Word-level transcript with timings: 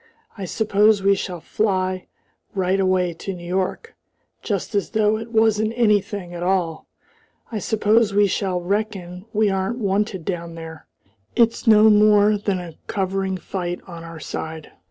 I 0.35 0.45
suppose 0.45 1.03
we 1.03 1.13
shall 1.13 1.41
fly 1.41 2.07
right 2.55 2.79
away 2.79 3.13
to 3.13 3.35
New 3.35 3.45
York 3.45 3.93
just 4.41 4.73
as 4.73 4.89
though 4.89 5.15
it 5.19 5.31
wasn't 5.31 5.73
anything 5.75 6.33
at 6.33 6.41
all. 6.41 6.87
I 7.51 7.59
suppose 7.59 8.11
we 8.11 8.25
shall 8.25 8.59
reckon 8.59 9.25
we 9.31 9.51
aren't 9.51 9.77
wanted 9.77 10.25
down 10.25 10.55
there. 10.55 10.87
It's 11.35 11.67
no 11.67 11.91
more 11.91 12.35
than 12.35 12.59
a 12.59 12.79
covering 12.87 13.37
fight 13.37 13.79
on 13.85 14.03
our 14.03 14.19
side. 14.19 14.71